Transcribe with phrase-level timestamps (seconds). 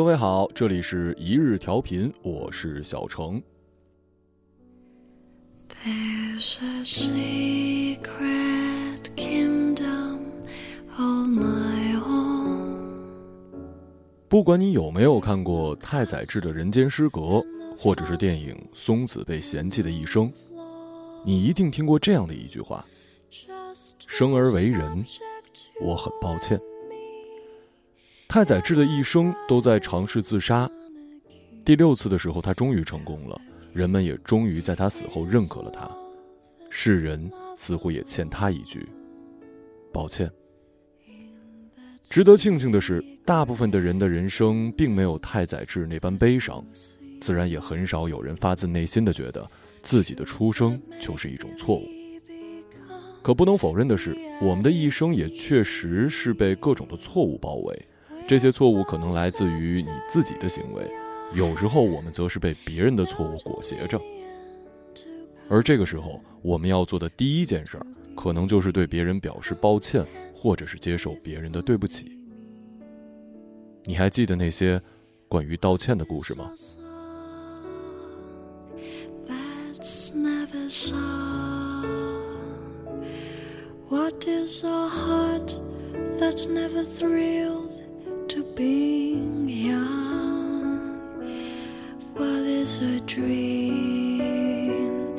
[0.00, 3.38] 各位好，这里是一日调频，我是小程。
[14.26, 17.20] 不管你有没有看过太宰治的《人间失格》，
[17.76, 20.32] 或者是电影《松子被嫌弃的一生》，
[21.26, 22.82] 你一定听过这样的一句话
[24.08, 25.04] ：“生而为人，
[25.82, 26.58] 我很抱歉。”
[28.30, 30.70] 太宰治的一生都在尝试自杀，
[31.64, 33.36] 第六次的时候，他终于成功了，
[33.72, 35.90] 人们也终于在他死后认可了他，
[36.70, 38.86] 世人似乎也欠他一句。
[39.92, 40.30] 抱歉。
[42.04, 46.64] 值得庆幸的是，大部分的人的人生并没有太宰治那般悲伤，
[47.20, 49.44] 自然也很少有人发自内心的觉得
[49.82, 51.84] 自己的出生就是一种错误。
[53.22, 57.86] 可不能否认的是，我们的一生也确实是被各种的错误包围，
[58.30, 60.88] 这些错误可能来自于你自己的行为，
[61.34, 64.00] 有时候我们则是被别人的错误裹挟着。
[65.48, 70.06] 而这个时候，我们要做的第一件事儿，可能就是对别人表示抱歉。
[70.32, 72.16] 或者是接受别人的对不起。
[73.84, 74.80] 你还记得那些
[75.26, 76.52] 关于道歉的故事吗
[83.88, 85.56] ？What is a heart
[86.20, 87.69] that never thrilled
[88.60, 90.68] being young?
[92.16, 95.16] What is a dream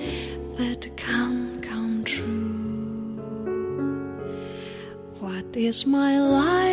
[0.58, 1.60] that can't
[5.20, 6.71] What is my life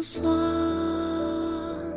[0.00, 1.92] a song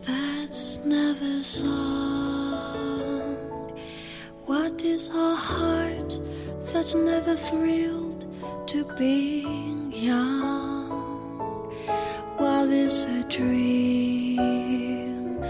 [0.00, 3.36] that's never sung?
[4.44, 6.20] What is a heart
[6.72, 8.26] that never thrilled
[8.66, 10.90] to being young?
[12.36, 15.40] What is a dream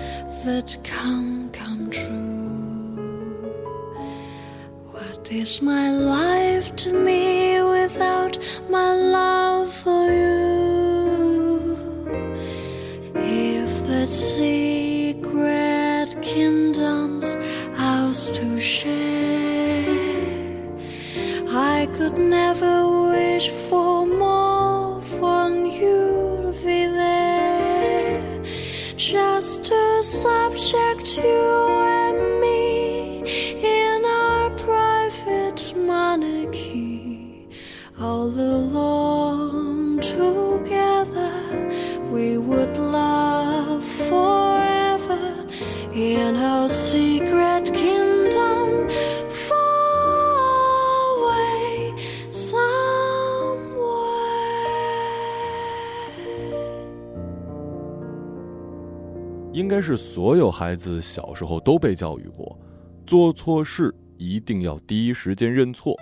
[0.44, 3.42] that come come true?
[4.92, 6.21] What is my life?
[14.02, 14.61] let's see
[59.52, 62.58] 应该是所有孩子小时候都被教育过，
[63.06, 65.94] 做错事一定要第一时间认错，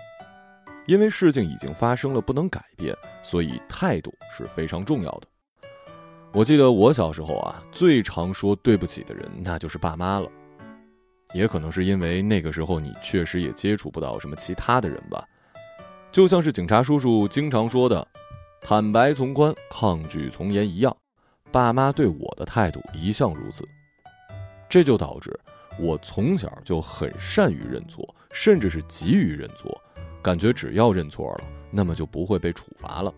[0.87, 2.95] 因为事情已经发生了，不能改变，
[3.25, 5.23] 所以态度是非常重要的。
[6.33, 10.29] 我记得我小时候啊，最常说对不起的人那就是爸妈了，
[11.35, 15.25] 也可能是因为那个时候你确实也接触不到什么其他的人吧，
[16.13, 18.07] 就像是警察叔叔经常说的
[18.63, 20.97] “坦白从宽，抗拒从严”一样。
[21.53, 23.69] 爸妈对我的态度一向如此，
[24.69, 25.37] 这就导致
[25.81, 29.81] 我从小就很善于认错，甚至是急于认错，
[30.23, 33.13] 感觉只要认错了，那么就不会被处罚了。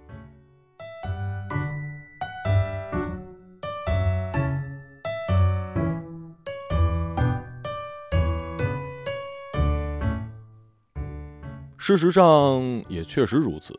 [11.77, 13.77] 事实上，也确实如此。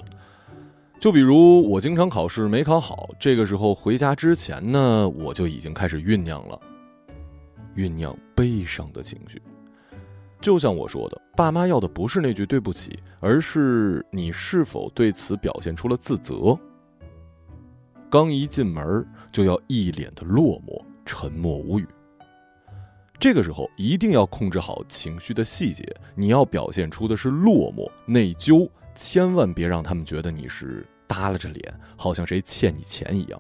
[1.04, 6.58] 就比如我经常考试没考好，这个时候回家之前呢，我就已经开始酝酿了，
[7.76, 9.42] 酝酿悲伤的情绪。
[10.40, 16.58] 就像我说的，爸妈要的不是那句对不起，而是你是否对此表现出了自责。
[18.10, 21.86] 刚一进门就要一脸的落寞，沉默无语。
[23.20, 25.84] 这个时候一定要控制好情绪的细节，
[26.16, 33.40] 你要表现出的是落寞、内疚，千万别让他们觉得你是耷拉着脸，好像谁欠你钱一样。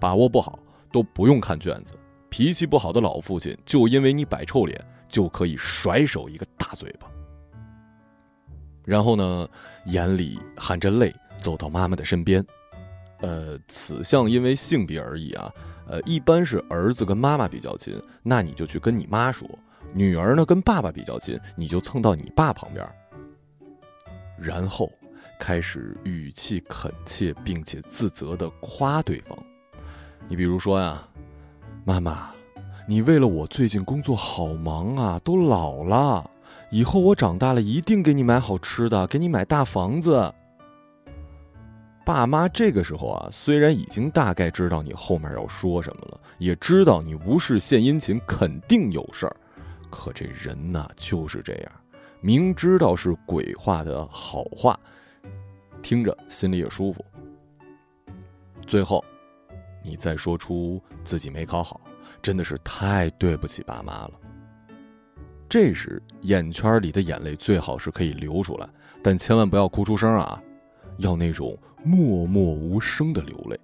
[0.00, 0.58] 把握不好
[0.92, 1.94] 都不用看卷子，
[2.28, 4.78] 脾气不好的老父亲就因为你摆臭脸，
[5.08, 7.08] 就可以甩手一个大嘴巴。
[8.84, 9.48] 然后呢，
[9.86, 12.44] 眼里含着泪走到妈妈的身边，
[13.20, 15.52] 呃，此项因为性别而已啊。
[15.86, 19.48] 呃，一般是儿子跟妈妈比较亲，那你就去跟你妈说；
[19.94, 22.86] 女儿呢跟爸爸比较亲，你就蹭到你爸旁边。
[24.38, 24.92] 然后
[25.38, 29.38] 开始语气恳切并且自责的夸对方。
[30.28, 31.02] 你比如说呀，
[31.84, 32.30] 妈妈，
[32.86, 36.30] 你为了我最近工作好忙啊，都老了，
[36.70, 40.34] 以后我长大了一定给你买好吃的，给你买大房子。
[42.04, 49.36] 爸妈这个时候啊，虽然已经大概知道你后面要说什么了，也知道你无事献殷勤，肯定有事儿，
[49.90, 51.72] 可这人呐就是这样，
[52.20, 54.78] 明知道是鬼话的好话，
[55.82, 57.04] 听着心里也舒服。
[58.66, 59.04] 最后，
[59.82, 61.80] 你再说出自己没考好，
[62.20, 64.12] 真的是太对不起爸妈了。
[65.48, 68.68] 这时眼圈里的眼泪最好是可以流出来，
[69.02, 70.42] 但千万不要哭出声啊，
[70.98, 71.58] 要那种。
[71.84, 73.58] 默默无声的流泪，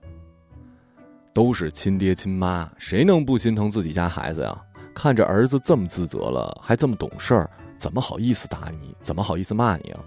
[1.32, 4.56] 都是亲爹亲妈，谁能不心疼自己家孩子呀？
[4.94, 8.96] 看着儿子这么自责了，还这么懂事儿，怎么好意思打你？
[9.02, 10.00] 怎么好意思骂你啊？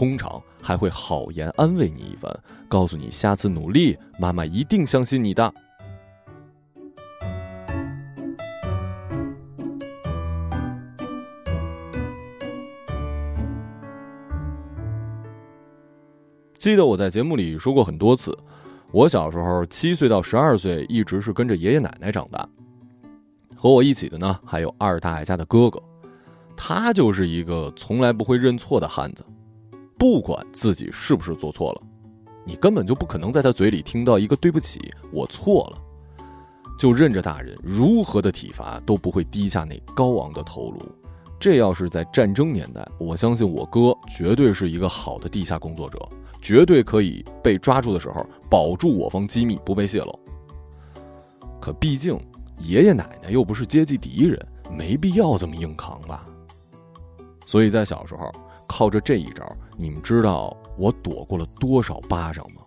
[0.00, 2.34] 通常还会好言安慰你一番，
[2.68, 5.52] 告诉你下次努力，妈妈一定相信你的。
[16.56, 18.34] 记得我在节目里说过很多次，
[18.92, 22.48] 我小时候七岁到十二岁一直是跟着爷爷奶奶长大，
[23.54, 25.78] 和我一起的呢还有二大爷家的哥哥，
[26.56, 29.22] 他就是一个从来不会认错的汉子，
[30.00, 31.82] 不管自己是不是做错了，
[32.42, 34.80] 你根本就不可能在他嘴里听到一个对不起，
[35.12, 36.24] 我错了，
[36.78, 40.80] 就任着大人如何的体罚都不会低下那高昂的头颅。
[41.38, 45.98] 这要是在战争年代，我相信我哥绝对是一个好的地下工作者。
[46.40, 50.18] 绝对可以被抓住的时候，保住我方机密不被泄露。
[51.60, 52.18] 可毕竟
[52.56, 56.24] 爷爷奶奶又不是阶级敌人，没必要这么硬扛吧。
[57.44, 58.32] 所以在小时候，
[58.70, 59.44] 靠着这一招，
[59.76, 62.62] 你们知道我躲过了多少巴掌吗？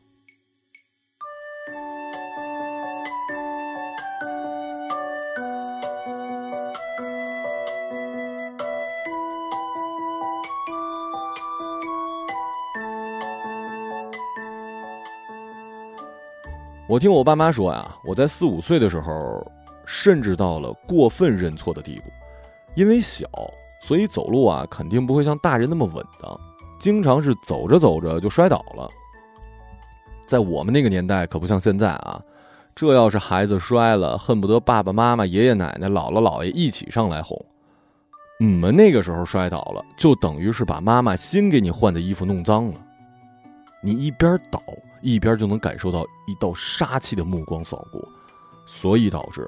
[16.89, 19.41] 我听我爸妈说呀，我在四五岁的时候，
[19.85, 22.11] 甚至到了过分认错的地步。
[22.75, 23.25] 因为小，
[23.85, 26.39] 所以走路啊肯定不会像大人那么稳当，
[26.79, 28.89] 经常是走着走着就摔倒了。
[30.25, 32.21] 在我们那个年代，可不像现在啊，
[32.73, 37.37] 这要是孩子摔了，恨不得爸爸妈妈、爷爷奶奶、姥姥姥爷一起上来哄。
[38.39, 42.79] 你们那个时候摔倒了，就等于是把妈妈新给你换的衣服弄脏了。
[43.81, 44.61] 你一边倒。
[45.05, 48.01] 一边就能感受到一道杀气的目光扫过，
[48.65, 49.45] 所以导致，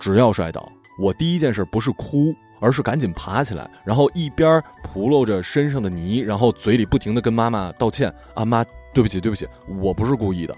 [0.00, 8.64] 只要摔倒，我第一件事不是哭，而是赶紧爬起来，然后一边扑露着身上的泥，然后嘴里不停的跟妈妈道歉：“啊妈，
[8.94, 10.56] 对不起，对不起，我不是故意的。”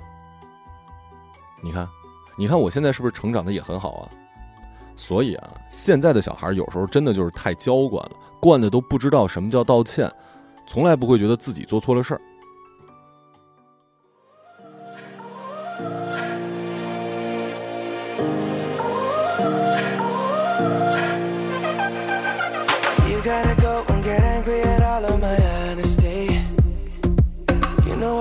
[1.62, 1.88] 你看，
[2.36, 4.08] 你看我现在是不是成长的也很好啊？
[4.96, 10.12] 所以啊，现在的小孩有时候真的就是太娇惯了，惯的都不知道什么叫道歉，
[10.66, 12.20] 从来不会觉得自己做错了事儿。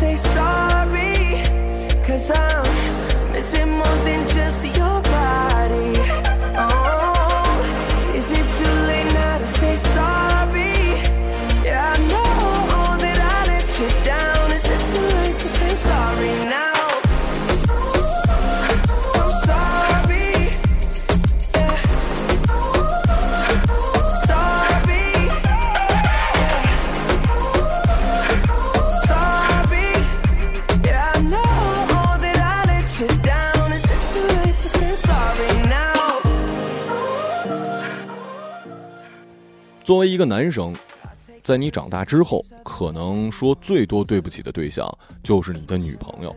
[0.00, 1.42] say sorry?
[2.06, 4.29] Cause I'm missing more than
[39.90, 40.72] 作为一个男生，
[41.42, 44.88] 在你长大之后，可能说最多对不起的对象
[45.20, 46.32] 就是你的女朋友。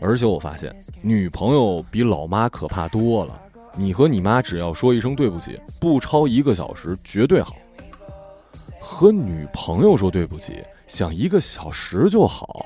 [0.00, 3.36] 而且我发现，女朋友比老妈可怕多了。
[3.74, 7.56] 你和你妈只要说一声对不起，不超一个小时绝对好。
[8.78, 12.64] 和女朋友说对不起，想一个小时就好，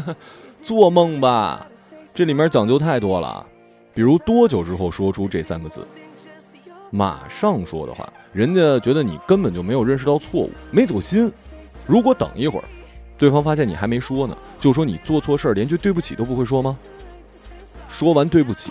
[0.60, 1.66] 做梦吧！
[2.12, 3.46] 这里面讲究太多了，
[3.94, 5.80] 比如多久之后说出这三个字。
[6.90, 11.32] 马上说的话，人家觉得你根本就没有认识到错误，没走心。
[11.86, 12.64] 如果等一会儿，
[13.16, 16.76] 对方发现你还没说呢，就说你做错事儿，连句对不起都不会说吗？
[17.88, 18.70] 说完对不起，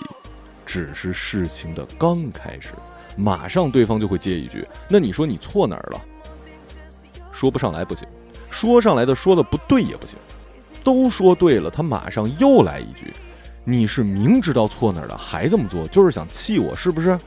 [0.66, 2.70] 只是事情的刚开始，
[3.16, 6.00] 马上对方就会接一句：“那你说你错哪儿了？”
[7.32, 8.06] 说不上来不行，
[8.50, 10.18] 说上来的说的不对也不行，
[10.84, 13.12] 都说对了，他马上又来一句
[13.64, 17.18] ：“你是明知道错哪儿了还这么做，就是想气我是不是？”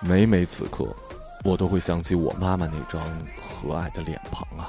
[0.00, 0.84] 每每此刻，
[1.42, 3.02] 我都会想起我妈妈那张
[3.40, 4.68] 和蔼的脸庞啊。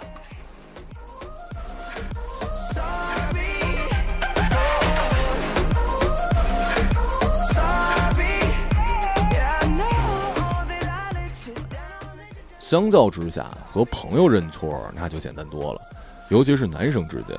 [12.60, 15.82] 相较之下，和朋友认错那就简单多了，
[16.30, 17.38] 尤其是男生之间。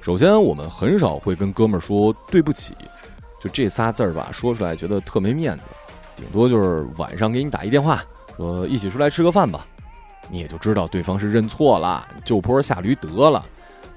[0.00, 2.76] 首先，我们很少会跟哥们儿说对不起，
[3.40, 5.62] 就这仨字儿吧，说出来觉得特没面子。
[6.16, 8.02] 顶多就是晚上给你打一电话，
[8.36, 9.66] 说一起出来吃个饭吧，
[10.30, 13.44] 你也就知道对方是认错了，就坡下驴得了。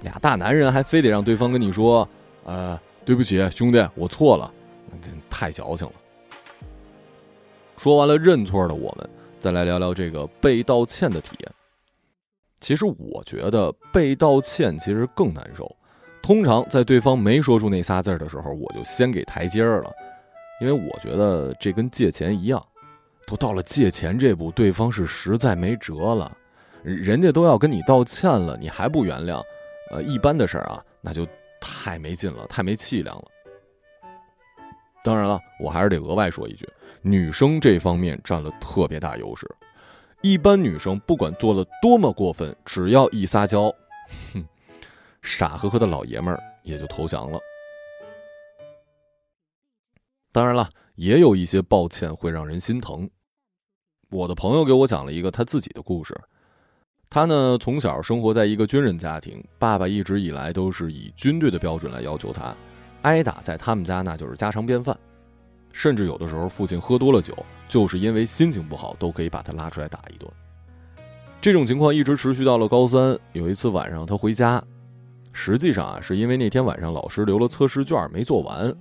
[0.02, 2.08] 俩大男人还非得让对方跟你说，
[2.44, 4.52] 呃，对不起，兄弟，我错了，
[5.30, 5.94] 太矫情了。
[7.78, 9.10] 说完了认错的我们，
[9.40, 11.52] 再来聊聊这个被道歉的体验。
[12.60, 15.76] 其实我觉得被道歉其实更难受。
[16.24, 19.92] 通常在对方没说出那仨字的时候，我就先给台阶儿了。
[20.60, 22.64] 因为我觉得这跟借钱一样，
[23.26, 26.36] 都到了借钱这步，对方是实在没辙了，
[26.84, 29.42] 人家都要跟你道歉了，你还不原谅，
[29.92, 31.28] 呃，一般的事儿啊，那就
[31.62, 33.26] 太没劲了，太没气量了。
[35.04, 36.68] 当然了，我还是得额外说一句，
[37.02, 39.50] 女生这方面占了特别大优势，
[40.22, 43.74] 一般女生不管做了多么过分，只要一撒娇，
[44.34, 44.44] 哼，
[45.22, 47.40] 傻呵呵的老爷们儿也就投降了。
[50.32, 53.10] 当然了，也有一些抱歉会让人心疼。
[54.10, 56.16] 我的朋友给我讲了一个他自己的故事。
[57.10, 62.56] 他呢，从小生活在一个军人家庭，爸爸一直以来都是以军队的标准来要求他，
[63.04, 64.98] 挨打在他们家那就是家常便饭。
[65.72, 67.34] 甚至有的时候，父亲喝多了酒，
[67.70, 70.30] 就是因为心情不好，都可以把他拉出来打一顿。
[71.40, 73.18] 这种情况一直持续到了高三。
[73.32, 74.62] 有一次晚上，他回家，
[75.34, 78.76] 实际上啊，是因为那天晚上老师留了测试卷没做完。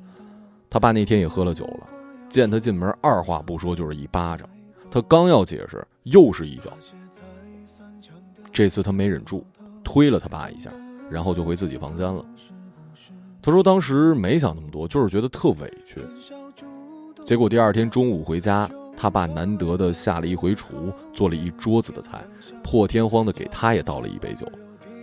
[0.77, 1.89] 他爸那天也喝了酒了，
[2.29, 4.47] 见他进门，二话不说就是一巴掌。
[4.91, 6.71] 他刚要解释，又是一脚。
[8.53, 9.43] 这次他没忍住，
[9.83, 10.71] 推了他爸一下，
[11.09, 12.23] 然后就回自己房间了。
[13.41, 15.99] 他说当时没想那么多，就是觉得特委屈。
[17.25, 18.69] 结果第二天中午回家，
[18.99, 22.23] 他爸难得的下了一回厨，做了一桌子的菜，
[22.63, 24.47] 破天荒的给他也倒了一杯酒，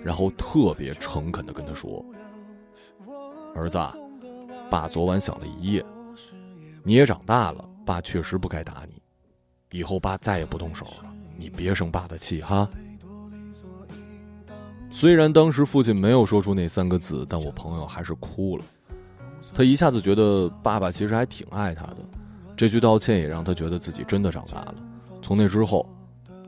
[0.04, 2.06] 然后特别诚恳的跟他说
[3.58, 3.80] ：“儿子。”
[4.74, 5.86] 爸昨晚想了一夜，
[6.82, 9.00] 你也长大了，爸确实不该打你，
[9.70, 12.68] 以后爸再也不动手了，你别生爸的气哈。
[14.90, 18.64] 虽然当时父亲没有说出那三个字，但我朋友还是哭了。
[19.54, 21.98] 他一下子觉得爸爸其实还挺爱他的，
[22.58, 24.76] 这句道歉也让他觉得自己真的长大了。
[25.22, 25.88] 从那之后，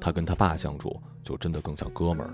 [0.01, 2.33] 他跟他爸相处就真的更像哥们儿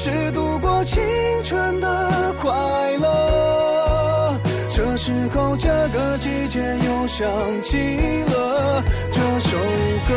[0.91, 1.01] 青
[1.45, 2.51] 春的快
[2.97, 4.37] 乐。
[4.75, 7.25] 这时候，这个季节又想
[7.63, 7.77] 起
[8.23, 9.57] 了这首
[10.05, 10.13] 歌。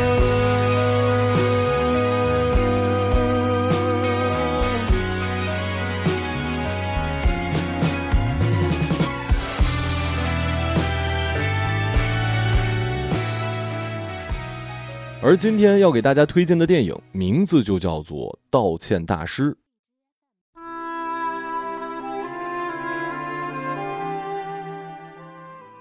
[15.21, 18.17] 而今天要给大家推荐的电影名字就叫做
[18.51, 19.51] 《道歉大师》，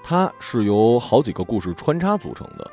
[0.06, 2.70] 它是由好几个故事穿插组成的。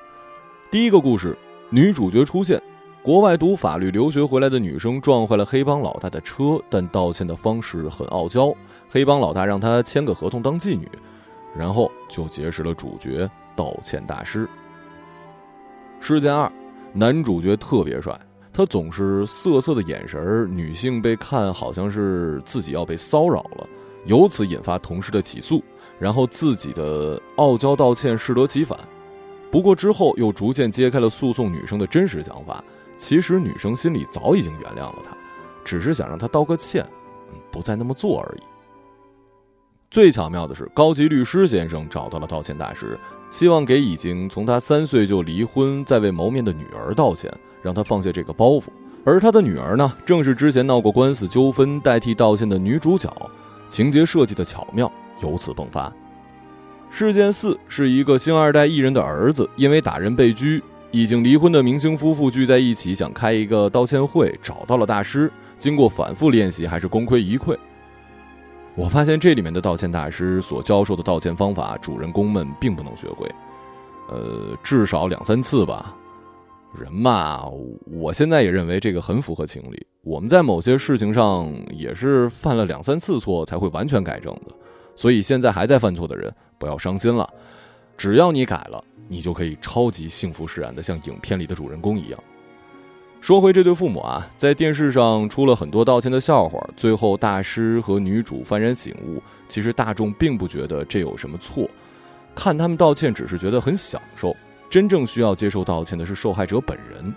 [0.69, 1.35] 第一个故事，
[1.69, 2.61] 女主角出现，
[3.01, 8.53] 国外读法律留学回来的女生撞坏了黑帮老大的车，但道歉的方式很傲娇，
[8.89, 10.89] 黑帮老大让她签个合同当妓女，
[11.57, 14.45] 然后就结识了主角道歉大师。
[16.01, 16.51] 事件二，
[16.91, 18.19] 男主角特别帅，
[18.51, 23.65] 他总是涩涩的眼神女性被看好像是自己要被骚扰了，
[24.05, 25.63] 由此引发同事的起诉。
[26.01, 28.75] 然后自己的傲娇道歉适得其反，
[29.51, 32.63] 不过之后又逐渐揭开了诉讼女生的真实想法。
[32.97, 35.15] 其实女生心里早已经原谅了他，
[35.63, 36.83] 只是想让他道个歉，
[37.51, 38.41] 不再那么做而已。
[39.91, 42.97] 最巧妙的是，高级律师先生找到了道歉大师，
[43.29, 47.31] 希望给已经从他三岁就离婚、在未谋面的女儿道歉，
[47.61, 48.69] 让他放下这个包袱。
[49.03, 53.11] 而他的女儿呢，正是之前闹过官司纠纷代替道歉的女主角，
[53.69, 54.91] 情节设计的巧妙。
[55.21, 55.91] 由此迸发。
[56.89, 60.61] 事件四是一个星二代艺人的儿子因为打人被拘，
[60.91, 65.31] 已经离婚的明星夫妇聚在一起想开一个道歉会，找到了大师。
[65.57, 67.57] 经过反复练习，还是功亏一篑。
[68.75, 73.29] 我发现这里面的道歉大师所教授的道歉方法，主人公们并不能学会。
[74.09, 75.95] 呃，至少两三次吧。
[76.77, 77.45] 人嘛，
[77.85, 79.85] 我现在也认为这个很符合情理。
[80.03, 84.55] 我们在某些事情上也是犯了两三次错才会完全改正的。
[85.01, 87.27] 所以现在还在犯错的人，不要伤心了。
[87.97, 92.23] 只要你改了，你就可以超级幸福释然的，像影片里的主人公一样。
[93.19, 101.67] 说回这对父母啊，在电视上出了很多道歉的笑话，最后大师和女主幡然醒悟，其实大众并不觉得这有什么错，
[102.35, 104.37] 看他们道歉只是觉得很享受。
[104.69, 107.11] 真正需要接受道歉的是受害者本人。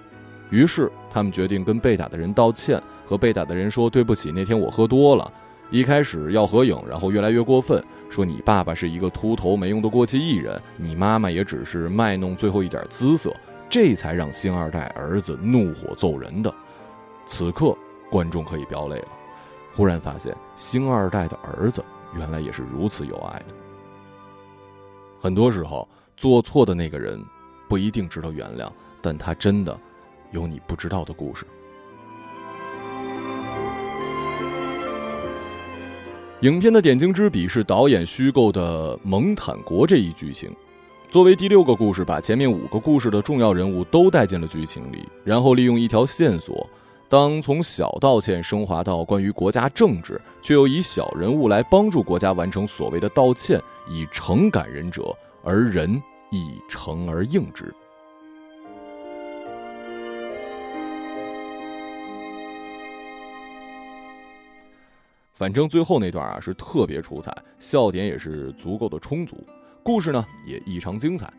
[0.48, 5.30] 于是他们决定跟被打的人道歉，和被打的人说对不起，那天我喝多了。
[5.74, 13.34] 一开始要合影，然后越来越过分，说你爸爸是一个秃头没用的过气艺人，你妈妈也只是卖弄最后一点姿色，
[13.68, 16.54] 这才让星二代儿子怒火揍人的。
[17.26, 17.76] 此刻，
[18.08, 19.08] 观众可以飙泪了，
[19.72, 21.84] 忽然发现星二代的儿子
[22.16, 23.46] 原来也是如此有爱的。
[25.20, 27.20] 很多时候，做错的那个人
[27.68, 28.70] 不一定值得原谅，
[29.02, 29.76] 但他真的
[30.30, 31.44] 有你不知道的故事。
[36.44, 40.54] 影片的点睛之笔是导演虚构的蒙坦国这一剧情，
[41.10, 46.68] 作为第六个故事，把前面五个故事的重要人物都带进了剧情里，然后利用一条线索，
[47.08, 55.90] 当从小道歉升华到关于国家政治，却又以小人物来帮助国家完成所谓的道歉，以诚感人者，而人
[56.30, 57.74] 亦诚而应之。
[65.34, 69.44] 反正最后那段啊是特别出彩，笑点也是足够的充足，
[69.82, 71.32] 故事呢也异常精彩，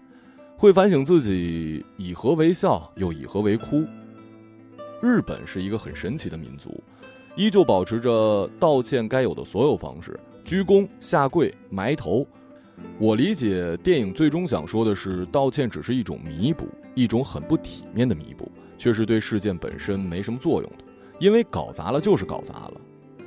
[0.57, 3.85] 会反省自己以何为笑又以何为哭。
[5.01, 6.83] 日本是一个很神奇的民族，
[7.37, 12.27] 依旧保持着道歉该有的所有方式，鞠躬、下跪、埋头。
[12.99, 20.83] 我理解电影最终想说的是，道歉只是一种弥补，一种很不体面的弥补，却是对事件本身没什么作用的，
[21.17, 22.81] 因为搞砸了就是搞砸了。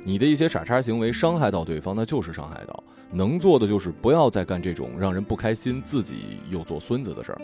[0.09, 2.83] 你的一些傻叉行为伤害到对方，那就是伤害到。
[3.11, 7.41] 能做的就是不要再干这种让人不开心、自己又做孙子的事儿。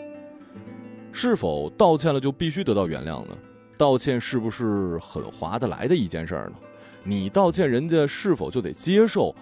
[1.12, 3.38] 是否道歉了就必须得到原谅呢？
[3.78, 6.56] 道歉是不是很划得来的一件事儿呢？
[7.04, 9.32] 你道歉，人家是否就得接受？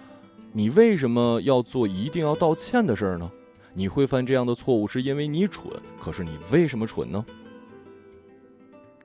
[0.51, 3.27] 你为什么要做一定要道歉的事儿呢？
[3.73, 5.65] 你会犯这样的错误是因为你蠢，
[5.99, 7.25] 可是你为什么蠢呢？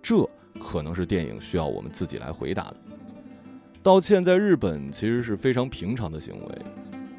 [0.03, 0.29] 这
[0.61, 2.77] 可能是电影需要我们自己来回答的。
[3.83, 6.59] 道歉在日本其实是非常平常的行为，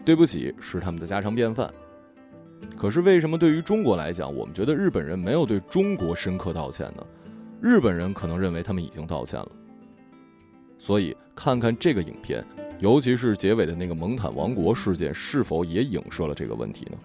[0.06, 1.72] 对不起是他们的家常便饭。
[2.78, 7.04] 可是为什么对于中国来讲，我们觉得日本人没有对中国深刻道歉呢？
[7.60, 9.52] 日本人可能认为他们已经道歉了。
[10.78, 12.46] 所以看看这个影片，
[12.80, 16.98] 尤其是结尾的那个蒙坦王国事件，是否也影射了这个问题呢？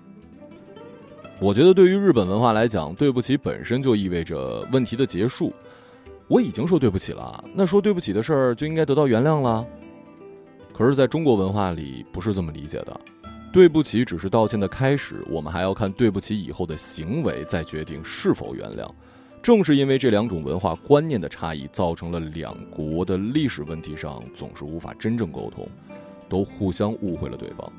[1.40, 5.50] 我觉得对于日本文化来讲，对不起本身就意味着问题的结束。
[6.28, 9.64] 我已经说对不起了，那说对不起的事儿就应该得到原谅了。
[10.72, 13.00] 可是，在中国文化里不是这么理解的，
[13.52, 18.90] 对不起只是道歉的开始，我们还要看对不起以后的行为，再决定是否原谅。
[19.40, 25.68] 正是因为这两种文化观念的差异，造成了两国的历史问题上总是无法真正沟通，
[26.28, 27.72] 都互相误会了对方。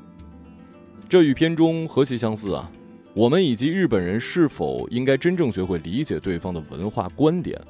[1.06, 2.70] 这与片中何其相似啊！
[3.14, 7.60] 我们以及日本人是否应该真正学会理解对方的文化观点？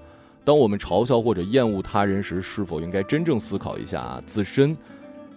[0.48, 4.74] 当我们嘲笑或者厌恶他人时，是否应该真正思考一下自身，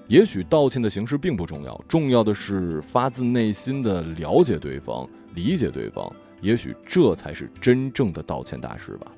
[0.07, 6.09] 也许道歉的形式并不重要，重要的是发自内心的了解对方、理解对方。
[6.39, 9.11] 也许这才是真正的道歉大师吧。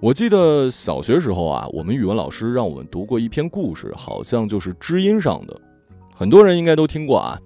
[0.00, 5.60] 我记得小学时候啊，我们语文老师让我们读过一篇故事，好像就是知音上的，
[6.14, 7.38] 很多人应该都听过啊。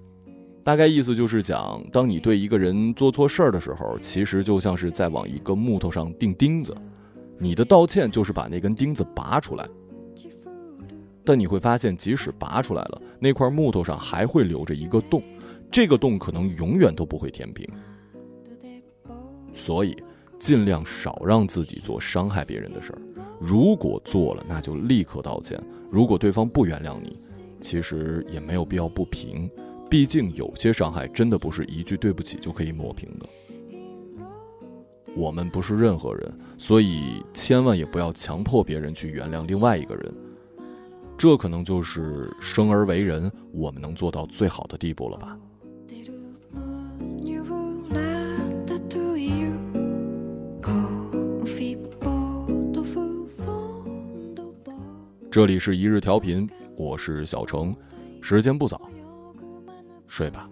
[0.63, 6.73] 大概意思就是讲，当你对一个人做错事儿的时候，其实就像是在往一个木头上钉钉子，
[7.37, 9.67] 你的道歉就是把那根钉子拔出来。
[11.25, 15.21] 但你会发现，即使拔出来了，那块木头上还会留着一个洞，
[15.69, 17.67] 这个洞可能永远都不会填平。
[19.53, 19.93] 所以。
[20.45, 23.01] 尽量少让自己做伤害别人的事儿，
[23.39, 25.59] 如果做了，那就立刻道歉。
[25.89, 27.15] 如果对方不原谅你，
[27.59, 29.49] 其实也没有必要不平，
[29.89, 33.25] 毕竟有些伤害真的不是一句对不起就可以抹平的。
[35.15, 40.13] 我们不是任何人，所以千万也不要强迫别人去原谅另外一个人。
[41.17, 45.35] 这可能就是生而为人，我们能做到最好的地步了吧。
[55.35, 57.75] 这里是一日调频，我是小程，
[58.21, 58.89] 时间不早，
[60.07, 60.49] 睡吧。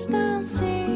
[0.00, 0.89] distância.